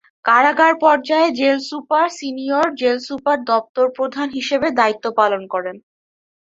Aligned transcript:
কারাগার 0.25 0.73
পর্যায়ে 0.83 1.27
jail 1.39 1.57
super senior 1.69 2.67
jail 2.79 2.97
super 3.07 3.37
দপ্তর 3.51 3.85
প্রধান 3.97 4.27
হিসেবে 4.37 4.67
দায়িত্ব 4.79 5.05
পালন 5.19 5.41
করেন। 5.53 5.75